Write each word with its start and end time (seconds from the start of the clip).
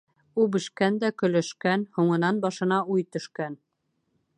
Үбешкән 0.43 0.97
дә 1.03 1.11
көлөшкән 1.23 1.85
-һуңынан 1.99 2.43
башына 2.49 2.81
уй 2.97 3.09
төшкән. 3.17 3.65